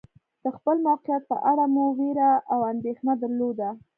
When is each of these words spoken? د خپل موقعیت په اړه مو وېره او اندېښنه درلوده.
د 0.43 0.45
خپل 0.57 0.75
موقعیت 0.87 1.23
په 1.31 1.35
اړه 1.51 1.65
مو 1.73 1.85
وېره 1.97 2.31
او 2.53 2.59
اندېښنه 2.71 3.13
درلوده. 3.21 3.69